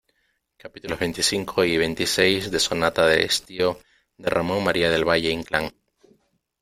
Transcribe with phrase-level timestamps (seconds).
[0.57, 3.77] capítulos veinticinco y veintiséis de Sonata de estío,
[4.17, 5.75] de Ramón María del Valle-Inclán.